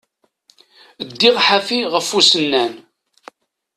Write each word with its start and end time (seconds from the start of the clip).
Ddiɣ 1.07 1.35
ḥafi 1.47 1.79
ɣef 1.93 2.09
usennan. 2.17 2.73